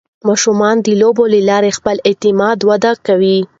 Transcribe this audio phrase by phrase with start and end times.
[0.27, 3.37] ماشومان د لوبو له لارې خپل اعتماد وده کوي.